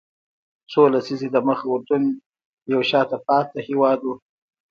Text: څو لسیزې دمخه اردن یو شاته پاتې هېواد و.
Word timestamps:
څو 0.71 0.81
لسیزې 0.93 1.27
دمخه 1.35 1.65
اردن 1.71 2.03
یو 2.71 2.81
شاته 2.89 3.17
پاتې 3.27 3.59
هېواد 3.67 3.99
و. 4.03 4.07